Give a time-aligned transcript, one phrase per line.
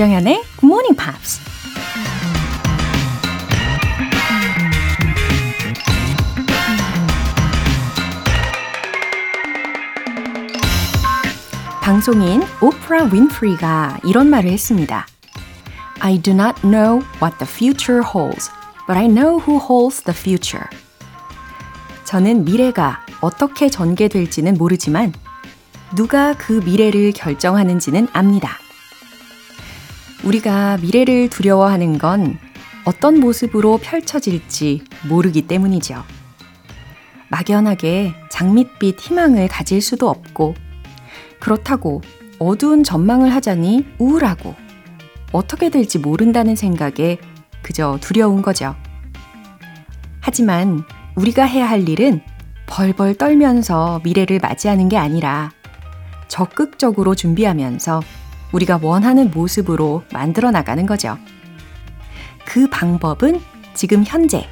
[0.00, 1.40] 조정현의 Good Morning Pops.
[11.82, 15.06] 방송인 오프라 윈프리가 이런 말을 했습니다.
[15.98, 18.50] I do not know what the future holds,
[18.86, 20.64] but I know who holds the future.
[22.04, 25.12] 저는 미래가 어떻게 전개될지는 모르지만
[25.94, 28.56] 누가 그 미래를 결정하는지는 압니다.
[30.24, 32.38] 우리가 미래를 두려워하는 건
[32.84, 36.02] 어떤 모습으로 펼쳐질지 모르기 때문이죠.
[37.28, 40.54] 막연하게 장밋빛 희망을 가질 수도 없고,
[41.38, 42.02] 그렇다고
[42.38, 44.54] 어두운 전망을 하자니 우울하고,
[45.32, 47.18] 어떻게 될지 모른다는 생각에
[47.62, 48.74] 그저 두려운 거죠.
[50.20, 50.82] 하지만
[51.14, 52.20] 우리가 해야 할 일은
[52.66, 55.50] 벌벌 떨면서 미래를 맞이하는 게 아니라
[56.28, 58.00] 적극적으로 준비하면서
[58.52, 61.18] 우리가 원하는 모습으로 만들어 나가는 거죠.
[62.44, 63.40] 그 방법은
[63.74, 64.48] 지금 현재,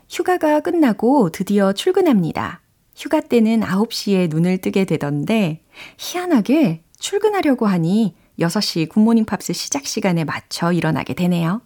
[0.09, 2.61] 휴가가 끝나고 드디어 출근합니다.
[2.95, 5.63] 휴가 때는 9시에 눈을 뜨게 되던데,
[5.97, 11.61] 희한하게 출근하려고 하니 6시 굿모닝 팝스 시작 시간에 맞춰 일어나게 되네요.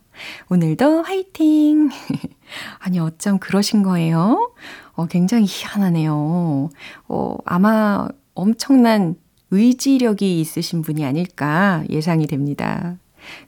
[0.50, 1.90] 오늘도 화이팅!
[2.80, 4.54] 아니, 어쩜 그러신 거예요?
[4.94, 6.70] 어, 굉장히 희한하네요.
[7.08, 9.16] 어, 아마 엄청난
[9.52, 12.98] 의지력이 있으신 분이 아닐까 예상이 됩니다.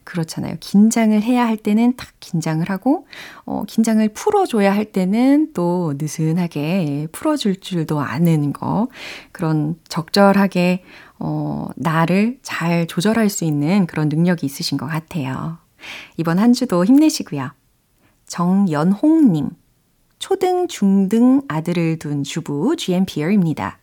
[0.04, 0.56] 그렇잖아요.
[0.60, 3.06] 긴장을 해야 할 때는 딱 긴장을 하고,
[3.44, 8.88] 어, 긴장을 풀어줘야 할 때는 또 느슨하게 풀어줄 줄도 아는 거.
[9.32, 10.82] 그런 적절하게,
[11.18, 15.58] 어, 나를 잘 조절할 수 있는 그런 능력이 있으신 것 같아요.
[16.16, 17.50] 이번 한 주도 힘내시고요.
[18.26, 19.50] 정연홍님.
[20.18, 23.78] 초등, 중등 아들을 둔 주부 GMPR입니다.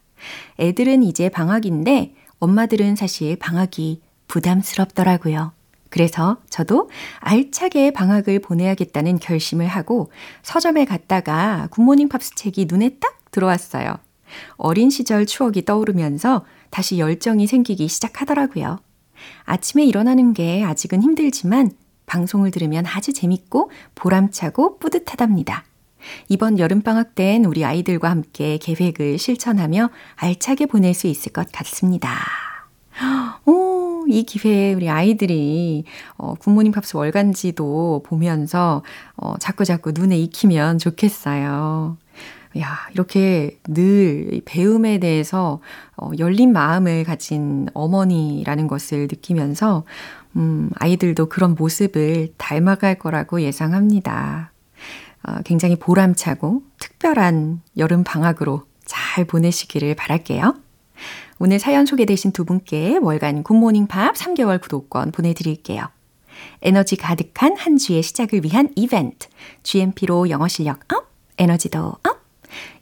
[0.59, 5.51] 애들은 이제 방학인데 엄마들은 사실 방학이 부담스럽더라고요.
[5.89, 6.89] 그래서 저도
[7.19, 10.11] 알차게 방학을 보내야겠다는 결심을 하고
[10.43, 13.97] 서점에 갔다가 굿모닝 팝스 책이 눈에 딱 들어왔어요.
[14.57, 18.79] 어린 시절 추억이 떠오르면서 다시 열정이 생기기 시작하더라고요.
[19.45, 21.71] 아침에 일어나는 게 아직은 힘들지만
[22.05, 25.65] 방송을 들으면 아주 재밌고 보람차고 뿌듯하답니다.
[26.29, 32.17] 이번 여름방학 땐 우리 아이들과 함께 계획을 실천하며 알차게 보낼 수 있을 것 같습니다.
[33.45, 33.78] 오,
[34.09, 35.83] 이 기회에 우리 아이들이
[36.17, 38.83] 어, 굿모닝 팝스 월간지도 보면서
[39.15, 41.97] 어, 자꾸자꾸 눈에 익히면 좋겠어요.
[42.57, 45.61] 야, 이렇게 늘 배움에 대해서
[45.95, 49.83] 어, 열린 마음을 가진 어머니라는 것을 느끼면서
[50.35, 54.51] 음, 아이들도 그런 모습을 닮아갈 거라고 예상합니다.
[55.27, 60.55] 어, 굉장히 보람차고 특별한 여름 방학으로 잘 보내시기를 바랄게요.
[61.41, 65.87] 오늘 사연 소개되신 두 분께 월간 굿모닝 팝 3개월 구독권 보내드릴게요.
[66.61, 69.27] 에너지 가득한 한 주의 시작을 위한 이벤트.
[69.63, 72.19] GMP로 영어 실력 up, 에너지도 up.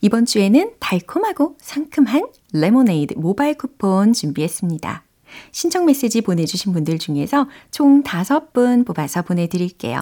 [0.01, 5.03] 이번 주에는 달콤하고 상큼한 레모네이드 모바일 쿠폰 준비했습니다.
[5.51, 10.01] 신청 메시지 보내주신 분들 중에서 총 5분 뽑아서 보내드릴게요.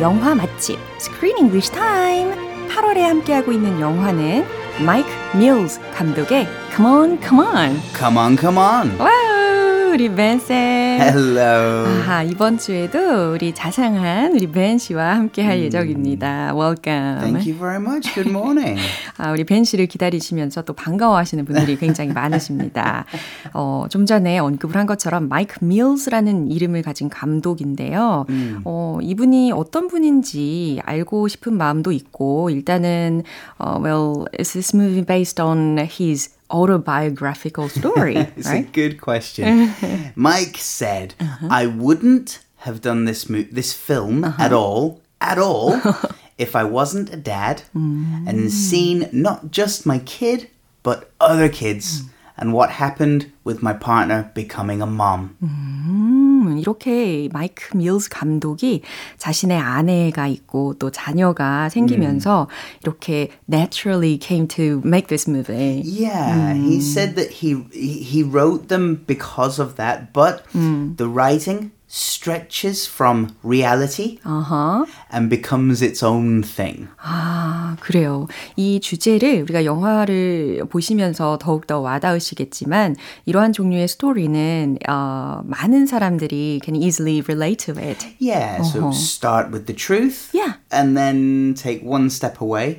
[0.00, 2.32] 영화 맛집 Screen English Time
[2.68, 4.44] 8월에 함께하고 있는 영화는
[4.84, 7.80] 마이크 밀스 감독의 C'mon C'mon.
[7.96, 8.98] C'mon C'mon.
[8.98, 10.89] Wow, 우리 벤쌤.
[11.00, 11.86] Hello.
[11.86, 16.54] 아하, 이번 주에도 우리 자상한 우리 벤 씨와 함께 할 예정입니다.
[16.54, 17.20] Welcome.
[17.20, 18.12] Thank you very much.
[18.12, 18.78] Good morning.
[19.16, 23.06] 아, 우리 벤 씨를 기다리시면서 또 반가워하시는 분들이 굉장히 많으십니다.
[23.54, 28.26] 어, 좀 전에 언급을 한 것처럼 마이크 밀스라는 이름을 가진 감독인데요.
[28.28, 28.60] 음.
[28.66, 33.22] 어, 이분이 어떤 분인지 알고 싶은 마음도 있고 일단은
[33.56, 38.66] 어, well, is this movie based on his autobiographical story, It's right?
[38.66, 39.72] a good question.
[40.14, 41.48] Mike said, uh-huh.
[41.50, 44.42] I wouldn't have done this mo- this film uh-huh.
[44.42, 45.80] at all, at all,
[46.38, 48.50] if I wasn't a dad and mm.
[48.50, 50.48] seen not just my kid,
[50.82, 52.08] but other kids mm.
[52.36, 55.36] and what happened with my partner becoming a mom.
[55.42, 56.29] Mm.
[56.40, 58.82] 음, 이렇게 마이크 밀스 감독이
[59.18, 62.48] 자신의 아내가 있고 또 자녀가 생기면서
[62.82, 65.82] 이렇게 naturally came to make this movie.
[65.84, 71.72] Yeah, he said that he he he wrote them because of that, but the writing
[71.89, 74.85] stretches from reality 어허.
[75.13, 76.87] and becomes its own thing.
[77.01, 78.27] 아, 그래요.
[78.55, 82.95] 이 주제를 우리가 영화를 보시면서 더욱더 와닿으시겠지만
[83.25, 88.05] 이러한 종류의 스토리는 어, 많은 사람들이 can easily relate to it.
[88.19, 90.29] Yeah, so start with the truth.
[90.33, 90.55] Yeah.
[90.71, 92.77] And then take one step away.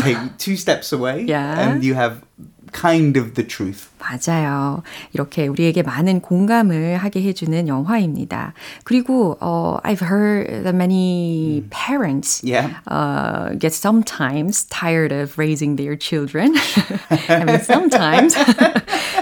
[0.03, 1.25] take two steps away.
[1.27, 1.59] Yeah.
[1.59, 2.21] And you have
[2.72, 3.88] kind of the truth.
[3.98, 4.82] 맞아요.
[5.12, 8.54] 이렇게 우리에게 많은 공감을 하게 해주는 영화입니다.
[8.84, 12.74] 그리고 어, I've heard that many parents Yeah.
[12.90, 16.54] uh, get sometimes tired of raising their children.
[17.28, 18.36] I mean, sometimes.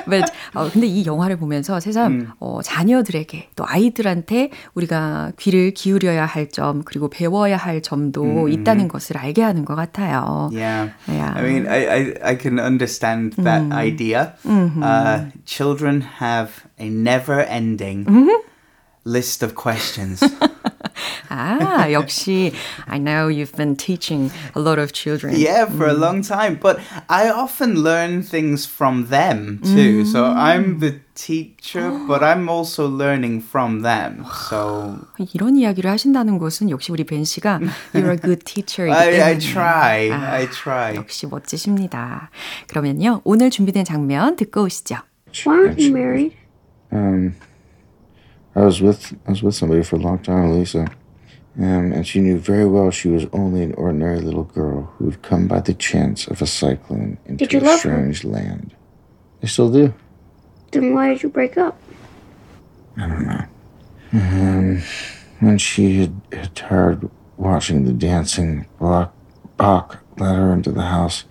[0.08, 6.46] But 어, 근데 이 영화를 보면서 세상 어, 자녀들에게 또 아이들한테 우리가 귀를 기울여야 할
[6.52, 10.48] 점 그리고 배워야 할 점도 있다는 것을 알게 하는 것 같아요.
[10.52, 10.92] Yeah.
[11.08, 11.34] Yeah.
[11.36, 13.72] I mean, I, I, I can understand that mm.
[13.72, 14.36] idea.
[14.44, 14.82] Mm-hmm.
[14.82, 18.48] Uh, children have a never ending mm-hmm
[19.05, 20.21] list of questions.
[21.29, 22.51] 아, 역시
[22.87, 25.33] I know you've been teaching a lot of children.
[25.35, 26.59] yeah, for a long time.
[26.61, 30.03] But I often learn things from them too.
[30.05, 34.25] So I'm the teacher, but I'm also learning from them.
[34.49, 34.99] So
[35.33, 37.59] 이런 이야기를 하신다는 것은 역시 우리 벤 씨가
[37.93, 40.11] you're a good teacher이기 I, 때문에 I try.
[40.11, 40.95] 아, I try.
[40.95, 42.29] 역시 멋지십니다.
[42.67, 44.97] 그러면요 오늘 준비된 장면 듣고 오시죠.
[45.47, 46.35] Why aren't you married?
[46.91, 47.35] Um,
[48.56, 50.88] I was with I was with somebody for a long time, Lisa,
[51.58, 55.22] um, and she knew very well she was only an ordinary little girl who had
[55.22, 57.78] come by the chance of a cyclone into a love her?
[57.78, 58.74] strange land.
[59.42, 59.92] I still do.
[60.72, 61.78] Then why did you break up?
[62.96, 63.44] I don't know.
[64.12, 64.82] Um,
[65.40, 69.14] when she had, had tired watching the dancing, Bach,
[69.58, 71.24] Bach let her into the house,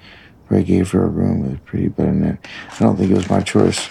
[0.48, 2.48] where I gave her a room with a pretty bed in it.
[2.72, 3.90] I don't think it was my choice.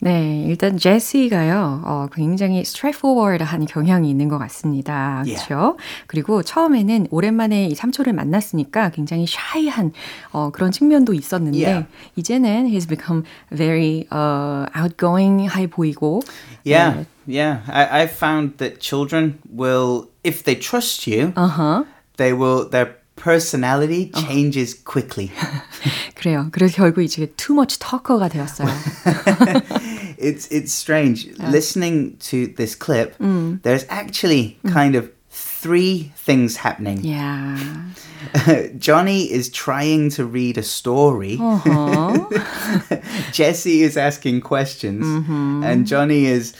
[0.00, 5.24] 네, 일단 제시가요, 어, 굉장히 straightforward한 경향이 있는 것 같습니다.
[5.24, 5.76] 그렇죠?
[6.06, 9.92] 그리고 처음에는 오랜만에 이 삼촌을 만났으니까 굉장히 shy한
[10.30, 11.86] 어, 그런 측면도 있었는데 Yeah.
[12.14, 16.22] 이제는 he's become very uh, outgoing, 해 보이고
[16.64, 17.62] Yeah, yeah.
[17.66, 21.86] I, I found that children will, if they trust you, 어허.
[22.18, 22.70] they will.
[22.70, 25.32] Their personality changes quickly.
[26.14, 26.48] 그래요.
[26.52, 28.68] 그래서 결국 이제 too much talker가 되었어요.
[30.18, 33.16] It's it's strange listening to this clip.
[33.18, 33.62] Mm.
[33.62, 34.72] There's actually mm.
[34.72, 37.00] kind of three things happening.
[37.02, 37.58] yeah.
[38.78, 41.36] Johnny is trying to read a story.
[41.38, 41.68] 어허.
[41.68, 42.96] Uh-huh.
[43.32, 45.62] Jesse is asking questions, mm-hmm.
[45.62, 46.52] and Johnny is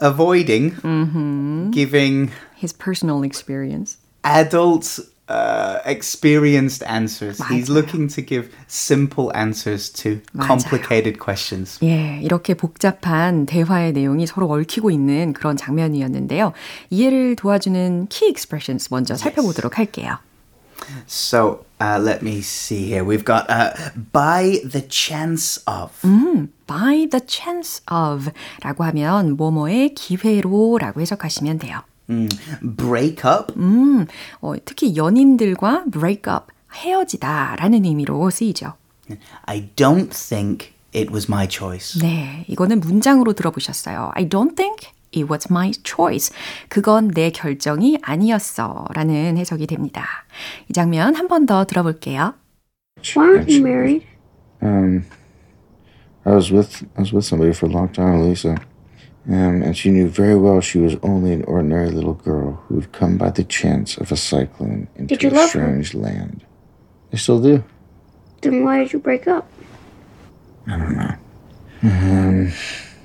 [0.00, 1.70] avoiding mm-hmm.
[1.70, 3.98] giving His personal experience.
[4.22, 7.37] adult uh, experienced answers.
[7.49, 7.75] He's 맞아요.
[7.75, 10.47] looking to give simple answers to 맞아요.
[10.47, 11.79] complicated questions.
[11.83, 16.53] 예, 이렇게 복잡한 대화의 내용이 서로 얽히고 있는 그런 장면이었는데요.
[16.89, 20.17] 이해를 도와주는 key expressions 먼저 살펴보도록 할게요.
[21.07, 23.03] So uh, let me see here.
[23.03, 23.73] We've got uh,
[24.11, 25.91] by the chance of.
[26.65, 28.31] by the chance of
[28.63, 31.81] 라고 하면 뭐뭐의 기회로 라고 해석하시면 돼요.
[32.08, 32.28] Mm,
[32.76, 33.52] break up.
[33.56, 34.06] 음,
[34.40, 38.74] 어, 특히 연인들과 break up, 헤어지다 라는 의미로 쓰이죠.
[39.46, 42.00] I don't think it was my choice.
[42.00, 44.10] 네, 이거는 문장으로 들어보셨어요.
[44.14, 46.34] I don't think it was my choice.
[46.68, 48.86] 그건 내 결정이 아니었어.
[48.94, 50.04] 라는 해석이 됩니다.
[50.68, 52.34] 이 장면 한 번 더 들어볼게요.
[53.16, 54.06] Why aren't you married?
[54.62, 55.04] Um,
[56.24, 58.56] I was with I was with somebody for a long time, Lisa,
[59.26, 62.92] Um, and she knew very well she was only an ordinary little girl who had
[62.92, 65.48] come by the chance of a cyclone into a love her?
[65.48, 66.44] strange land.
[67.12, 67.64] I still do.
[68.42, 69.50] Then why did you break up?
[70.66, 71.14] I don't know.
[71.82, 72.52] Um,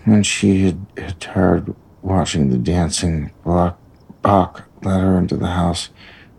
[0.06, 3.80] when she had, had tired watching the dancing, Bach,
[4.22, 5.90] Bach let her into the house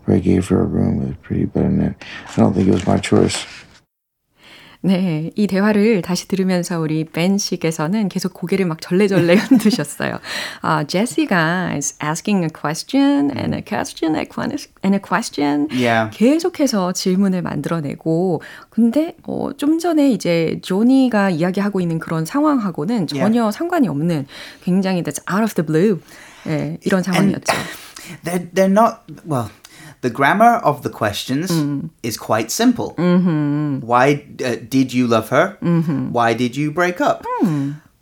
[0.04, 1.96] where I gave her a room with a pretty bed in it.
[2.28, 3.46] I don't think it was my choice.
[4.82, 10.18] 네, 이 대화를 다시 들으면서 우리 벤 씨께서는 계속 고개를 막 절레절레 흔드셨어요.
[10.62, 15.68] 아, 제시가 is asking a question and a question and a question.
[15.70, 16.16] Yeah.
[16.16, 23.86] 계속해서 질문을 만들어내고, 근데 어, 좀 전에 이제 조니가 이야기하고 있는 그런 상황하고는 전혀 상관이
[23.88, 24.26] 없는
[24.62, 26.00] 굉장히 that's out of the blue
[26.46, 27.52] 예, 이런 상황이었죠.
[28.24, 29.50] They're they're not well.
[30.01, 31.49] The grammar of the questions
[32.03, 32.93] is quite simple.
[32.97, 35.57] Why uh, did you love her?
[36.11, 37.25] Why did you break up?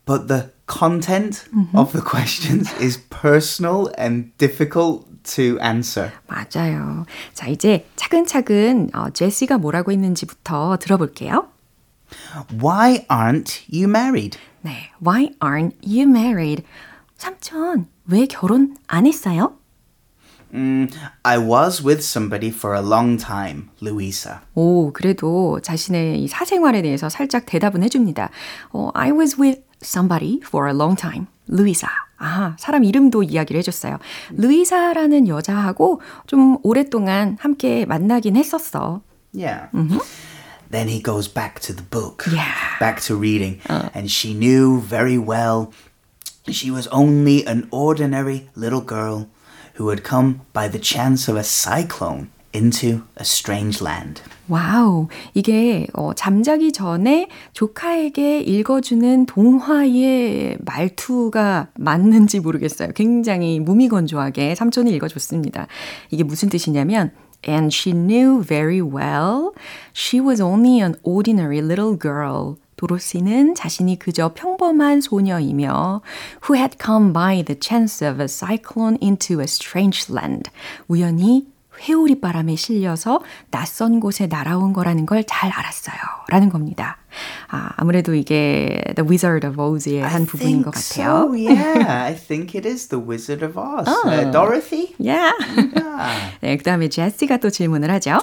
[0.05, 6.11] But the content of the questions is personal and difficult to answer.
[6.27, 7.05] 맞아요.
[7.33, 11.47] 자, 이제 차근차근 어, 제시가 뭐라고 했는지부터 들어볼게요.
[12.61, 14.37] Why aren't you married?
[14.61, 16.63] 네, Why aren't you married?
[17.17, 19.53] 삼촌, 왜 결혼 안 했어요?
[21.23, 24.39] I was with somebody for a long time, Louisa.
[24.53, 28.29] 오, 그래도 자신의 이 사생활에 대해서 살짝 대답은 해줍니다.
[28.71, 31.25] 어, I was with somebody for a long time.
[31.47, 31.87] 루이사.
[32.19, 33.97] 아, 사람 이름도 이야기를 해줬어요.
[34.31, 39.01] 루이사라는 여자하고 좀 오랫동안 함께 만나긴 했었어.
[39.35, 39.67] Yeah.
[40.71, 42.53] Then he goes back to the book, Yeah.
[42.79, 43.59] back to reading.
[43.67, 45.71] And she knew very well
[46.49, 49.27] she was only an ordinary little girl
[49.78, 54.22] Who had come by the chance of a cyclone into a strange land.
[54.48, 62.90] 와우, 이게 어, 잠자기 전에 조카에게 읽어주는 동화의 말투가 맞는지 모르겠어요.
[62.94, 65.66] 굉장히 무미건조하게 삼촌이 읽어줬습니다.
[66.10, 67.12] 이게 무슨 뜻이냐면
[67.46, 69.52] And she knew very well
[69.94, 72.56] she was only an ordinary little girl.
[72.78, 76.00] 도로시는 자신이 그저 평범한 소녀이며
[76.48, 80.50] who had come by the chance of a cyclone into a strange land.
[80.88, 81.46] 우연히
[81.80, 83.20] 회오리 바람에 실려서
[83.52, 85.96] 낯선 곳에 날아온 거라는 걸 잘 알았어요.
[86.28, 86.96] 라는 겁니다.
[87.48, 91.28] 아, 아무래도 이게 The Wizard of Oz의 한 부분인 것 같아요.
[91.28, 93.86] So, yeah, I think it is the Wizard of Oz.
[93.88, 94.94] Uh, Dorothy?
[94.98, 95.30] Yeah.
[95.56, 96.38] Yeah.
[96.40, 98.18] 네, 그 다음에 제시가 또 질문을 하죠.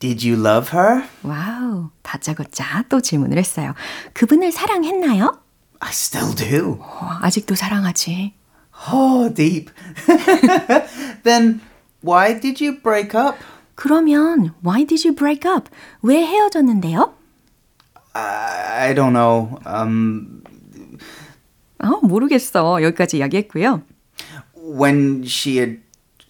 [0.00, 1.04] Did you love her?
[1.22, 3.74] 와우, 다짜고짜 또 질문을 했어요.
[4.14, 5.40] 그분을 사랑했나요?
[5.80, 6.78] I still do.
[6.80, 8.34] 어, 아직도 사랑하지.
[8.92, 9.70] Oh, deep.
[11.24, 11.60] then
[12.04, 13.38] why did you break up?
[13.74, 15.68] 그러면 Why did you break up?
[16.02, 17.14] 왜 헤어졌는데요?
[18.14, 19.58] I, don't know.
[19.64, 20.42] Um,
[21.78, 22.82] 어, 모르겠어.
[22.82, 23.82] 여기까지 이야기했고요.
[24.56, 25.80] when she had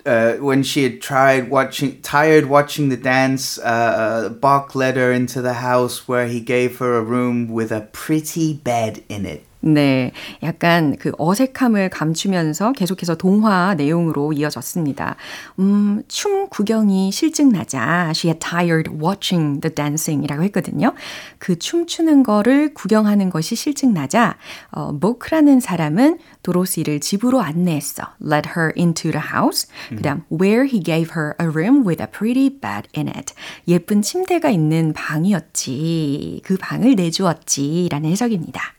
[0.08, 5.42] uh, when she had tried watching tired watching the dance uh, Bach led her into
[5.42, 10.12] the house where he gave her a room with a pretty bed in it 네,
[10.42, 15.16] 약간 그 어색함을 감추면서 계속해서 동화 내용으로 이어졌습니다.
[15.58, 20.94] 음, 춤 구경이 실증나자 she had tired watching the dancing이라고 했거든요.
[21.38, 24.36] 그 춤추는 거를 구경하는 것이 실증나자
[24.70, 28.04] 어, 모크라는 사람은 도로시를 집으로 안내했어.
[28.22, 29.68] Led her into the house.
[29.88, 33.34] 그 다음 where he gave her a room with a pretty bed in it.
[33.66, 36.42] 예쁜 침대가 있는 방이었지.
[36.44, 38.77] 그 방을 내주었지 라는 해석입니다.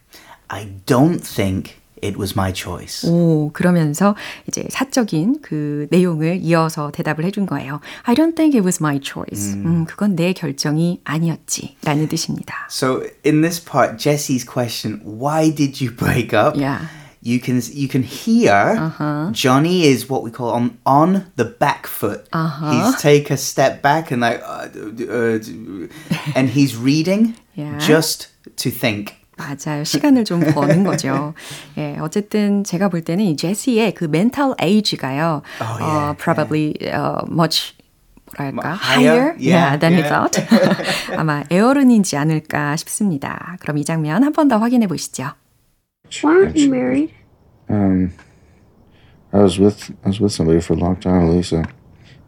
[0.48, 4.14] I don't think it was my choice 오, 그러면서
[4.46, 7.80] 이제 사적인 그 내용을 이어서 대답을 해준 거예요.
[8.04, 9.54] I don't think it was my choice.
[9.54, 11.76] 음, 그건 내 결정이 아니었지.
[11.82, 12.68] 라는 뜻입니다.
[12.70, 16.88] so in this part Jesse's question why did you break up Yeah.
[17.22, 18.92] you can you can hear
[19.32, 22.28] Johnny is what we call on on the back foot.
[22.34, 27.78] He's take a step back and like, uh, uh, uh, and he's reading Yeah.
[27.78, 29.17] just to think.
[29.39, 29.84] 맞아요.
[29.86, 31.34] 시간을 좀 버는 거죠.
[31.77, 35.41] 예, 어쨌든 제가 볼 때는 이 제시의 그 mental age가요.
[35.62, 37.74] Oh, 어, yeah, probably uh, much
[38.38, 39.34] 뭐랄까 higher?
[39.39, 40.10] yeah, Yeah, than he yeah.
[40.10, 40.46] thought.
[41.17, 43.55] 아마 에어른인지 않을까 싶습니다.
[43.62, 45.31] 그럼 이 장면 한 번 더 확인해 보시죠.
[46.24, 47.13] Why aren't you married?
[47.69, 48.12] Um,
[49.31, 51.63] I was with I was with somebody for a long time, Lisa,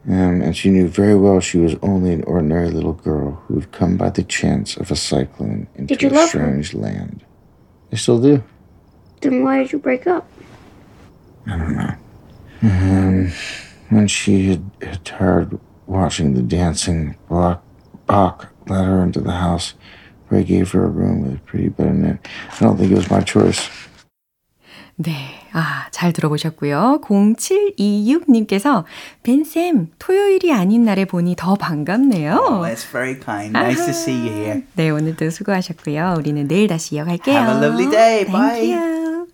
[0.07, 3.71] um, and she knew very well she was only an ordinary little girl who had
[3.71, 6.39] come by the chance of a cyclone into a love her?
[6.39, 7.23] strange land.
[7.91, 8.43] I still do.
[9.21, 10.27] Then why did you break up?
[11.45, 11.95] I don't know.
[12.63, 13.31] Um,
[13.89, 17.63] when she had, had tired watching the dancing, Bach,
[18.07, 19.73] Bach let her into the house
[20.27, 22.27] where I gave her a room with a pretty bed in it.
[22.53, 23.69] I don't think it was my choice.
[25.03, 25.39] 네.
[25.53, 27.01] 아, 잘 들어보셨고요.
[27.03, 28.83] 0726님께서
[29.23, 32.33] 벤쌤, 토요일이 아닌 날에 보니 더 반갑네요.
[32.35, 33.57] Oh, that's very kind.
[33.57, 34.63] Nice to see you here.
[34.75, 36.15] 네, 오늘도 수고하셨고요.
[36.17, 37.35] 우리는 내일 다시 이어갈게요.
[37.35, 38.25] Have a lovely day.
[38.25, 38.73] Thank Bye.
[38.73, 39.27] you.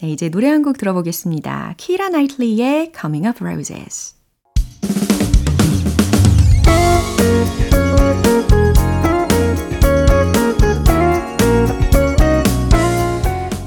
[0.00, 1.74] 네, 이제 노래 한 곡 들어보겠습니다.
[1.76, 4.14] 키라 나이틀리의 Coming Up Roses.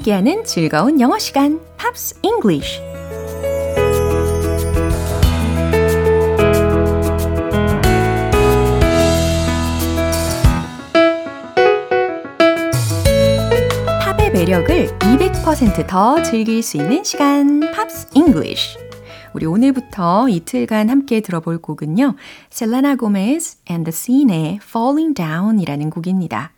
[0.00, 2.80] 함께하는 즐거운 영어 시간, Pops English.
[14.00, 18.78] 팝의 매력을 200%더 즐길 수 있는 시간, Pops English.
[19.34, 22.16] 우리 오늘부터 이틀간 함께 들어볼 곡은요.
[22.50, 26.52] Selena Gomez and the Scene의 Falling Down이라는 곡입니다.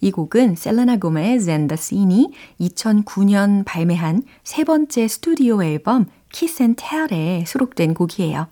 [0.00, 2.28] 이 곡은 셀레나 고메즈 and the Scene이
[2.60, 8.48] 2009년 발매한 세 번째 스튜디오 앨범 Kiss and Tell에 수록된 곡이에요.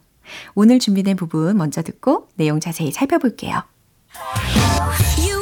[0.54, 3.62] 오늘 준비된 부분 먼저 듣고 내용 자세히 살펴볼게요.
[5.18, 5.33] You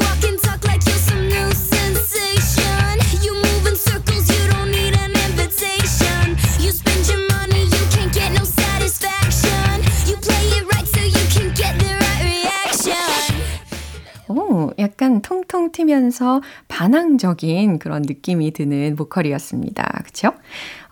[14.39, 20.03] 오, 약간 통통 튀면서 반항적인 그런 느낌이 드는 보컬이었습니다.
[20.05, 20.33] 그쵸?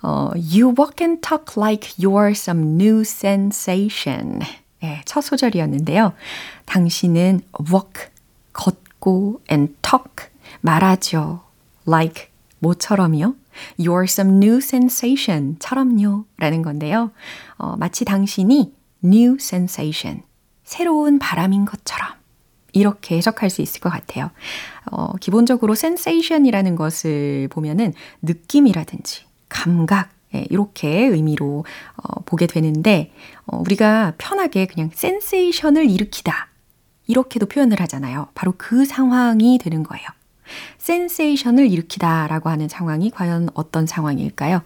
[0.02, 4.40] 어, you walk and talk like you're some new sensation.
[4.82, 6.14] 네, 첫 소절이었는데요.
[6.66, 8.08] 당신은 walk,
[8.52, 10.28] 걷고 and talk,
[10.60, 11.40] 말하죠.
[11.86, 12.28] like,
[12.60, 13.34] 뭐처럼요?
[13.78, 16.24] You're some new sensation, 처럼요.
[16.38, 17.10] 라는 건데요.
[17.58, 18.72] 어, 마치 당신이
[19.04, 20.22] new sensation,
[20.64, 22.19] 새로운 바람인 것처럼.
[22.72, 24.30] 이렇게 해석할 수 있을 것 같아요.
[24.90, 31.64] 어, 기본적으로 sensation이라는 것을 보면은 느낌이라든지 감각, 예, 이렇게 의미로
[31.96, 33.12] 어, 보게 되는데,
[33.46, 36.48] 어, 우리가 편하게 그냥 센세이션을 일으키다.
[37.06, 38.28] 이렇게도 표현을 하잖아요.
[38.34, 40.06] 바로 그 상황이 되는 거예요.
[40.78, 44.62] 센세이션을 일으키다 라고 하는 상황이 과연 어떤 상황일까요?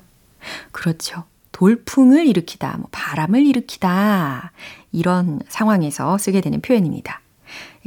[0.73, 1.25] 그렇죠.
[1.53, 4.53] 돌풍을 일으키다, 뭐 바람을 일으키다.
[4.93, 7.21] 이런 상황에서 쓰게 되는 표현입니다.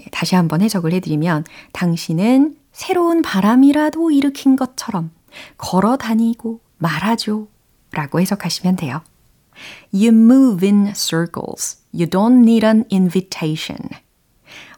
[0.02, 5.12] 예, 다시 한번 해석을 해드리면, 당신은 새로운 바람이라도 일으킨 것처럼
[5.58, 7.48] 걸어 다니고 말하죠.
[7.92, 9.02] 라고 해석하시면 돼요.
[9.92, 11.78] You move in circles.
[11.94, 13.80] You don't need an invitation.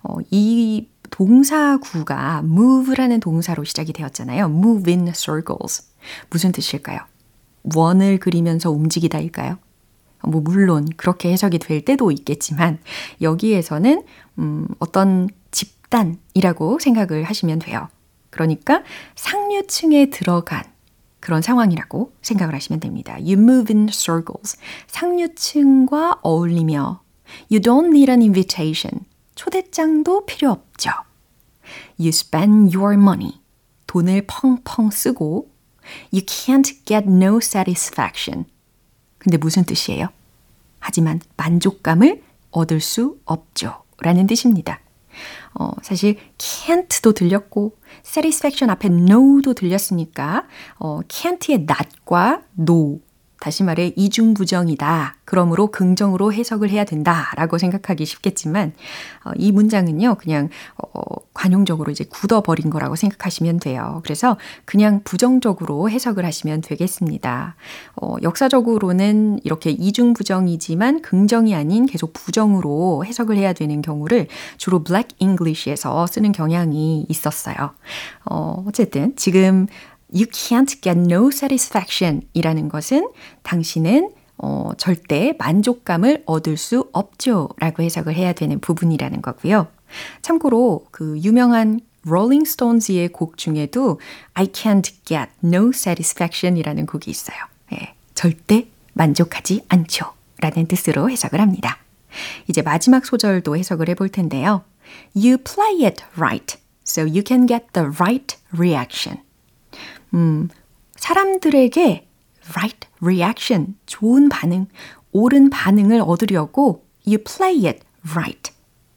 [0.04, 4.46] 어, 이 동사구가 move라는 동사로 시작이 되었잖아요.
[4.46, 5.90] move in circles.
[6.30, 7.00] 무슨 뜻일까요?
[7.76, 9.58] 원을 그리면서 움직이다일까요?
[10.24, 12.80] 뭐 물론 그렇게 해석이 될 때도 있겠지만
[13.22, 14.04] 여기에서는
[14.40, 17.88] 음, 어떤 집단이라고 생각을 하시면 돼요.
[18.30, 18.84] 그러니까
[19.16, 20.64] 상류층에 들어간
[21.20, 23.14] 그런 상황이라고 생각을 하시면 됩니다.
[23.16, 24.58] You move in circles.
[24.88, 27.02] 상류층과 어울리며
[27.52, 29.06] You don't need an invitation.
[29.36, 30.92] 초대장도 필요 없죠.
[32.00, 33.42] You spend your money.
[33.88, 35.50] 돈을 펑펑 쓰고
[36.14, 38.46] You can't get no satisfaction.
[39.20, 40.08] 근데 무슨 뜻이에요?
[40.80, 43.84] 하지만 만족감을 얻을 수 없죠.
[44.00, 44.80] 라는 뜻입니다.
[45.54, 50.48] 어, 사실 can't도 들렸고 satisfaction 앞에 no도 들렸으니까
[50.80, 53.00] 어, can't의 not과 no
[53.40, 55.16] 다시 말해 이중부정이다.
[55.26, 58.74] 그러므로 긍정으로 해석을 해야 된다 라고 생각하기 쉽겠지만
[59.24, 61.02] 어, 이 문장은요 그냥 어,
[61.34, 64.02] 관용적으로 이제 굳어버린 거라고 생각하시면 돼요.
[64.04, 67.56] 그래서 그냥 부정적으로 해석을 하시면 되겠습니다.
[67.96, 76.08] 어, 역사적으로는 이렇게 이중부정이지만 긍정이 아닌 계속 부정으로 해석을 해야 되는 경우를 주로 Black English에서
[76.08, 77.72] 쓰는 경향이 있었어요.
[78.26, 79.68] 어, 어쨌든 지금
[80.14, 83.10] You can't get no satisfaction 이라는 것은
[83.44, 89.68] 당신은 어, 절대 만족감을 얻을 수 없죠 라고 해석을 해야 되는 부분이라는 거고요.
[90.22, 94.00] 참고로 그 유명한 Rolling Stones의 곡 중에도
[94.34, 97.38] I can't get no satisfaction 이라는 곡이 있어요.
[97.74, 101.78] 예, 절대 만족하지 않죠 라는 뜻으로 해석을 합니다.
[102.48, 104.64] 이제 마지막 소절도 해석을 해볼 텐데요.
[105.16, 109.22] You play it right, so you can get the right reaction.
[110.14, 110.50] 음,
[110.96, 112.08] 사람들에게
[112.56, 114.68] right reaction, 좋은 반응,
[115.12, 117.80] 옳은 반응을 얻으려고 you play it
[118.14, 118.52] right.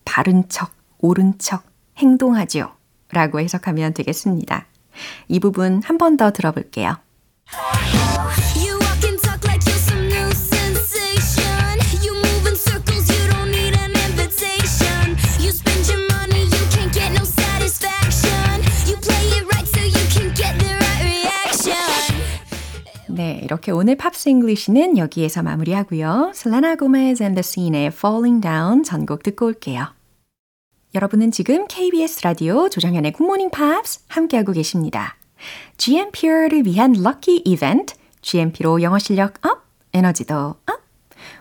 [0.05, 1.65] 바른 척, 옳은 척
[1.99, 2.73] 행동하죠.
[3.11, 4.67] 라고 해석하면 되겠습니다.
[5.29, 6.97] 이 부분 한 번 더 들어볼게요.
[8.57, 8.72] You
[23.15, 26.33] 네, 이렇게 오늘 Pops English는 여기에서 마무리하고요.
[26.79, 29.89] Gomez and the Scene의 Falling Down 전곡 듣고 올게요.
[30.95, 35.17] 여러분은 지금 KBS 라디오 조정현의 굿모닝 팝스 함께하고 계십니다.
[35.77, 40.83] GMP를 위한 lucky 이벤트, GMP로 영어 실력 up, 에너지도 up.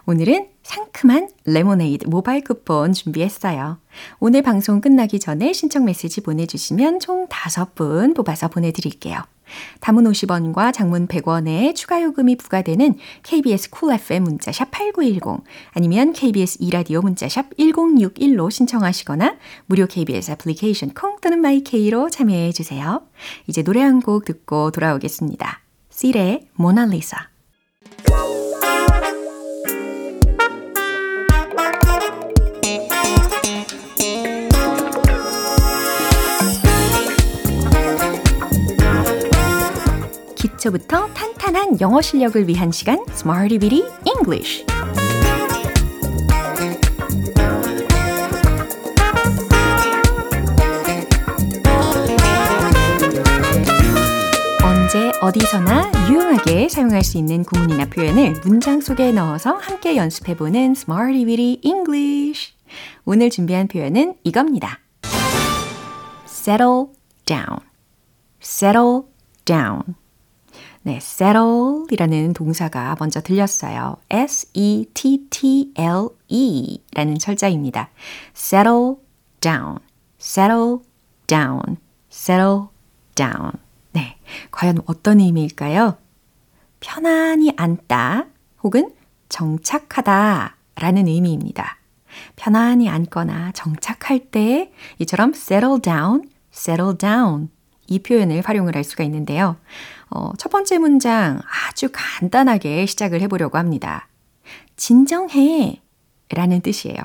[0.05, 3.77] 오늘은 상큼한 레모네이드 모바일 쿠폰 준비했어요.
[4.19, 9.23] 오늘 방송 끝나기 전에 신청 메시지 보내주시면 총 5분 뽑아서 보내드릴게요.
[9.79, 16.57] 단문 50원과 장문 100원의 추가 요금이 부과되는 KBS Cool FM 문자 샵 8910 아니면 KBS
[16.59, 23.03] 2라디오 문자 샵 1061로 신청하시거나 무료 KBS 애플리케이션 콩 또는 마이케이로 참여해 주세요.
[23.47, 25.61] 이제 노래 한 곡 듣고 돌아오겠습니다.
[25.89, 27.29] 실의 모나리사
[40.61, 44.65] 기초부터 탄탄한 영어 실력을 위한 시간 Smarty Bitty English.
[54.63, 61.61] 언제 어디서나 유용하게 사용할 수 있는 구문이나 표현을 문장 속에 넣어서 함께 연습해보는 Smarty Bitty
[61.63, 62.53] English.
[63.05, 64.79] 오늘 준비한 표현은 이겁니다.
[66.27, 66.87] settle
[67.25, 67.57] down.
[68.41, 69.01] Settle
[69.45, 70.00] down
[70.83, 73.97] 네, settle 이라는 동사가 먼저 들렸어요.
[74.09, 74.83] S-E-T-T-L-E
[76.95, 77.91] 라는 철자입니다.
[78.35, 78.95] settle
[79.41, 79.77] down,
[80.19, 80.77] settle
[81.27, 81.77] down,
[82.11, 82.69] settle
[83.13, 83.51] down.
[83.91, 84.17] 네,
[84.49, 85.97] 과연 어떤 의미일까요?
[86.79, 88.25] 편안히 앉다
[88.63, 88.91] 혹은
[89.29, 91.77] 정착하다 라는 의미입니다.
[92.35, 97.49] 편안히 앉거나 정착할 때 이처럼 settle down, settle down
[97.87, 99.57] 이 표현을 활용을 할 수가 있는데요.
[100.11, 104.07] 어, 첫 번째 문장 아주 간단하게 시작을 해보려고 합니다.
[104.75, 105.81] 진정해
[106.29, 106.97] 라는 뜻이에요.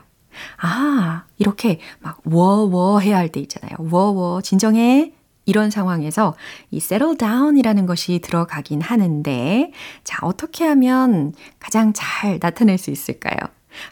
[0.61, 3.77] 아, 이렇게 막 워워 해야 할 때 있잖아요.
[3.91, 5.13] 워워 진정해
[5.45, 6.35] 이런 상황에서
[6.71, 9.71] 이 settle down이라는 것이 들어가긴 하는데
[10.05, 13.37] 자, 어떻게 하면 가장 잘 나타낼 수 있을까요?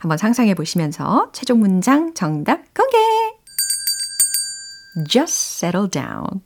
[0.01, 2.97] 한번 상상해 보시면서 최종 문장 정답 공개!
[5.09, 6.43] Just settle down.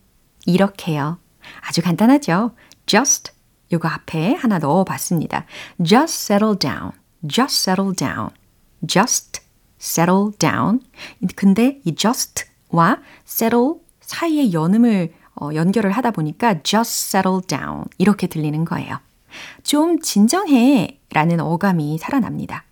[0.47, 1.19] 이렇게요.
[1.61, 2.53] 아주 간단하죠?
[2.87, 3.33] Just
[3.73, 5.45] 요거 앞에 하나 넣어 봤습니다.
[5.85, 6.93] Just settle down.
[7.27, 8.31] Just settle down.
[8.87, 9.43] Just
[9.81, 10.81] settle down.
[11.37, 18.65] 근데 이 just와 settle 사이에 연음을 어, 연결을 하다 보니까 just settle down 이렇게 들리는
[18.65, 18.99] 거예요.
[19.63, 22.65] 좀 진정해 라는 어감이 살아납니다.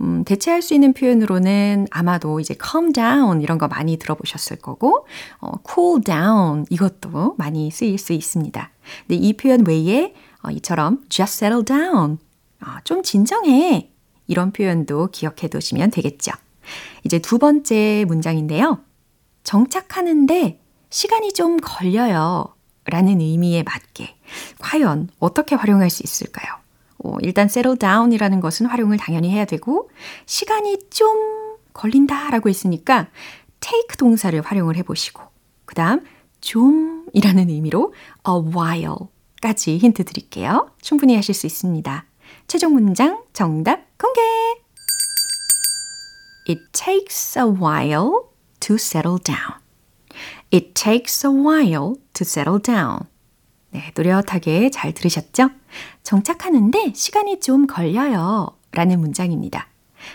[0.00, 5.06] 음, 대체할 수 있는 표현으로는 아마도 이제 calm down 이런 거 많이 들어보셨을 거고,
[5.40, 8.70] 어, cool down 이것도 많이 쓰일 수 있습니다.
[9.06, 12.18] 근데 이 표현 외에 어, 이처럼 just settle down,
[12.60, 13.90] 어, 좀 진정해
[14.26, 16.32] 이런 표현도 기억해 두시면 되겠죠.
[17.04, 18.80] 이제 두 번째 문장인데요.
[19.44, 22.52] 정착하는데 시간이 좀 걸려요.
[22.88, 24.16] 라는 의미에 맞게
[24.58, 26.54] 과연 어떻게 활용할 수 있을까요?
[27.06, 29.88] 어, 일단 settle down이라는 것은 활용을 당연히 해야 되고
[30.26, 33.08] 시간이 좀 걸린다라고 했으니까
[33.60, 35.22] take 동사를 활용을 해보시고
[35.64, 36.02] 그 다음
[36.40, 37.94] 좀이라는 의미로
[38.28, 40.70] a while까지 힌트 드릴게요.
[40.80, 42.04] 충분히 하실 수 있습니다.
[42.48, 44.20] 최종 문장 정답 공개!
[46.48, 48.10] It takes a while
[48.60, 49.60] to settle down.
[50.52, 53.00] It takes a while to settle down.
[53.70, 55.50] 네, 노릇하게 잘 들으셨죠?
[56.06, 58.56] 정착하는데 시간이 좀 걸려요.
[58.70, 59.66] 라는 문장입니다.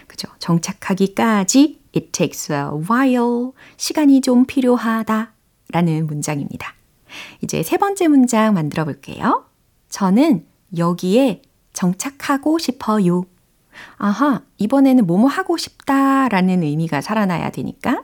[0.07, 0.29] 그죠?
[0.39, 3.51] 정착하기까지 it takes a while.
[3.75, 5.33] 시간이 좀 필요하다.
[5.73, 6.75] 라는 문장입니다.
[7.41, 9.45] 이제 세 번째 문장 만들어 볼게요.
[9.89, 10.45] 저는
[10.77, 11.41] 여기에
[11.73, 13.25] 정착하고 싶어요.
[13.97, 18.03] 아하, 이번에는 뭐뭐 하고 싶다 라는 의미가 살아나야 되니까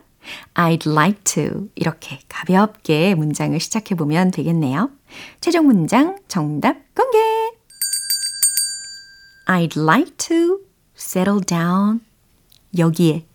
[0.56, 4.90] I'd like to 이렇게 가볍게 문장을 시작해 보면 되겠네요.
[5.40, 7.37] 최종 문장 정답 공개!
[9.48, 10.60] I'd like to
[10.96, 12.02] settle down
[12.78, 13.26] 여기에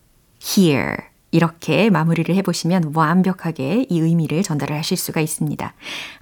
[0.42, 0.96] here
[1.30, 5.74] 이렇게 마무리를 해보시면 완벽하게 이 의미를 전달을 하실 수가 있습니다.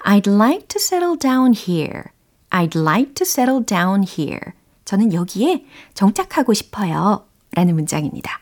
[0.04, 2.04] I'd like to settle down here.
[2.50, 4.52] I'd like to settle down here.
[4.84, 7.26] 저는 여기에 정착하고 싶어요.
[7.52, 8.40] 라는 문장입니다.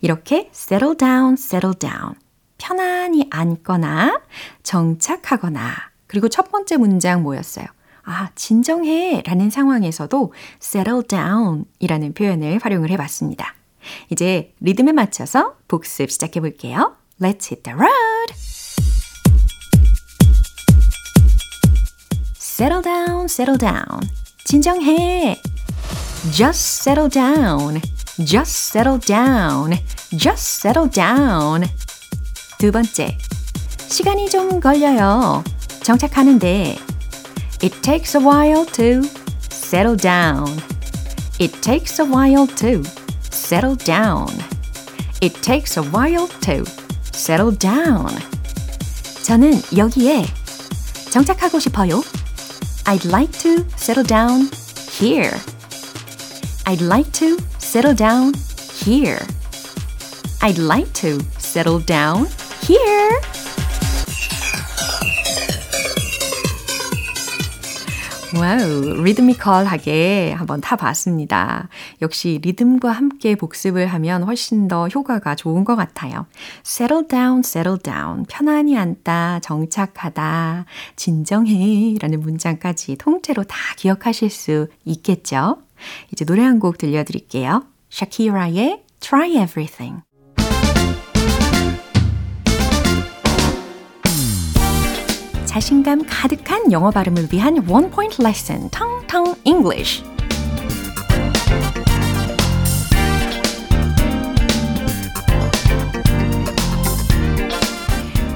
[0.00, 2.14] 이렇게 settle down, settle down.
[2.56, 4.20] 편안히 앉거나
[4.62, 5.74] 정착하거나
[6.06, 7.66] 그리고 첫 번째 문장 뭐였어요?
[8.10, 13.54] 아, 진정해 라는 상황에서도 settle down 이라는 표현을 활용을 해봤습니다.
[14.10, 16.96] 이제 리듬에 맞춰서 복습 시작해 볼게요.
[17.20, 18.34] Let's hit the road!
[22.34, 24.00] Settle down, settle down.
[24.44, 25.40] 진정해.
[26.32, 27.80] Just settle down.
[28.24, 29.78] Just settle down.
[30.16, 31.64] Just settle down.
[32.58, 33.16] 두 번째.
[33.88, 35.44] 시간이 좀 걸려요.
[35.84, 36.89] 정착하는데.
[37.61, 39.03] It takes a while to
[39.49, 40.61] settle down.
[41.39, 42.83] It takes a while to
[43.29, 44.29] settle down.
[45.21, 46.63] It takes a while to
[47.11, 48.09] settle down.
[49.23, 50.25] 저는 여기에
[51.09, 52.03] 정착하고 싶어요.
[52.85, 54.49] I'd like to settle down
[54.99, 55.33] here.
[56.67, 58.33] I'd like to settle down
[58.85, 59.19] here.
[60.41, 62.27] I'd like to settle down
[62.61, 63.19] here.
[68.38, 71.68] Wow, 리드미컬하게 한번 타봤습니다.
[72.00, 76.26] 역시 리듬과 함께 복습을 하면 훨씬 더 효과가 좋은 것 같아요.
[76.64, 78.24] settle down, settle down.
[78.28, 80.64] 편안히 앉다, 정착하다,
[80.94, 85.58] 진정해 라는 문장까지 통째로 다 기억하실 수 있겠죠?
[86.12, 87.64] 이제 노래 한 곡 들려드릴게요.
[87.90, 90.02] 샤키라의 Try Everything.
[95.50, 100.04] 자신감 가득한 영어 발음을 위한 원 포인트 레슨 텅텅 English.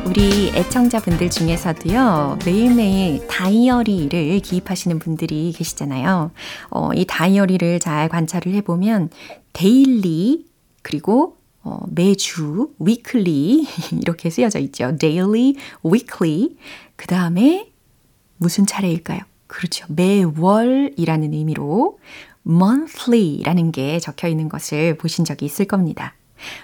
[0.04, 6.32] 우리 애청자분들 중에서도요, 매일매일 다이어리를 기입하시는 분들이 계시잖아요.
[6.70, 9.10] 어, 이 다이어리를 잘 관찰을 해보면,
[9.52, 10.46] 데일리,
[10.82, 13.66] 그리고 어, 매주, weekly,
[14.00, 14.96] 이렇게 쓰여져 있죠.
[14.96, 16.56] daily, weekly.
[16.96, 17.72] 그 다음에
[18.36, 19.20] 무슨 차례일까요?
[19.46, 19.86] 그렇죠.
[19.88, 21.98] 매월이라는 의미로
[22.46, 26.14] monthly라는 게 적혀 있는 것을 보신 적이 있을 겁니다.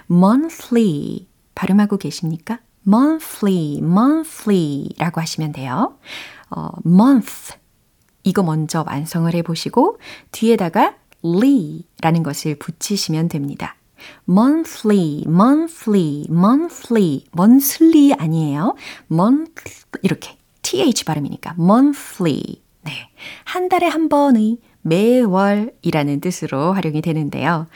[0.09, 1.27] monthly.
[1.55, 2.59] 발음하고 계십니까?
[2.87, 5.97] monthly, monthly라고 하시면 돼요.
[6.49, 7.55] 어, month.
[8.23, 9.97] 이거 먼저 완성을 해보시고
[10.31, 13.75] 뒤에다가 ly라는 것을 붙이시면 됩니다.
[14.27, 18.75] Monthly, monthly, monthly, monthly 아니에요.
[19.11, 22.61] month 이렇게 th 발음이니까 monthly.
[22.83, 22.91] 네.
[23.45, 27.67] 한 달에 한 번의 매월이라는 뜻으로 활용이 되는데요.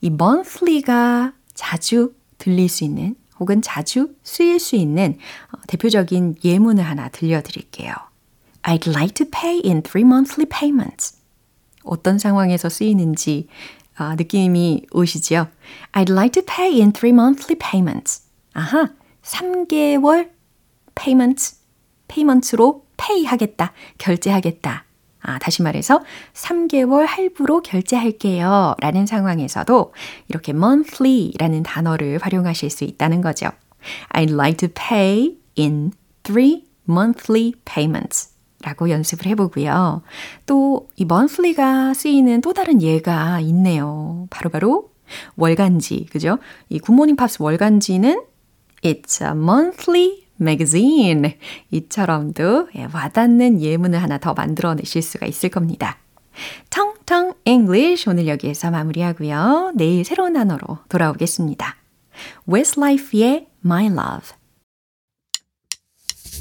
[0.00, 5.18] 이 monthly가 자주 들릴 수 있는 혹은 자주 쓰일 수 있는
[5.66, 7.92] 대표적인 예문을 하나 들려드릴게요.
[8.62, 11.18] I'd like to pay in three monthly payments.
[11.84, 13.48] 어떤 상황에서 쓰이는지
[13.96, 15.48] 아, 느낌이 오시죠?
[15.92, 18.22] I'd like to pay in three monthly payments.
[18.52, 18.90] 아하,
[19.22, 20.30] 3개월
[20.94, 21.56] payments,
[22.08, 24.84] payment로 pay 하겠다, 결제하겠다.
[25.26, 26.02] 아, 다시 말해서
[26.34, 28.74] 3개월 할부로 결제할게요.
[28.80, 29.94] 라는 상황에서도
[30.28, 33.50] 이렇게 monthly라는 단어를 활용하실 수 있다는 거죠.
[34.10, 35.92] I'd like to pay in
[36.24, 38.33] three monthly payments.
[38.64, 40.02] 라고 연습을 해보고요.
[40.46, 44.26] 또 이 monthly가 쓰이는 또 다른 예가 있네요.
[44.30, 44.94] 바로바로 바로
[45.36, 46.38] 월간지, 그죠?
[46.68, 48.22] 이 굿모닝 팝스 월간지는
[48.82, 51.36] It's a monthly magazine.
[51.70, 55.98] 이처럼도 와닿는 예문을 하나 더 만들어내실 수가 있을 겁니다.
[56.70, 59.72] 텅텅 English 오늘 여기에서 마무리하고요.
[59.74, 61.76] 내일 새로운 단어로 돌아오겠습니다.
[62.48, 64.43] Westlife의 My Love.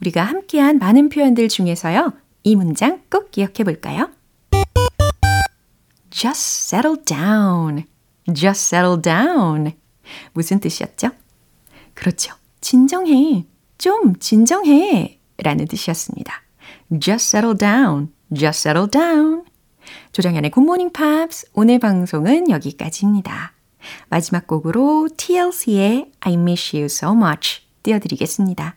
[0.00, 2.12] 우리가 함께한 많은 표현들 중에서요.
[2.44, 4.10] 이 문장 꼭 기억해 볼까요?
[6.10, 7.84] Just settle down.
[8.32, 9.72] Just settle down.
[10.32, 11.10] 무슨 뜻이었죠?
[11.94, 12.34] 그렇죠.
[12.60, 13.44] 진정해.
[13.76, 15.20] 좀 진정해.
[15.38, 16.32] 라는 뜻이었습니다.
[17.00, 18.12] Just settle down.
[18.34, 19.44] Just settle down.
[20.12, 23.52] 조정현의 굿모닝 팝스 오늘 방송은 여기까지입니다.
[24.08, 28.76] 마지막 곡으로 TLC의 I miss you so much 띄워드리겠습니다.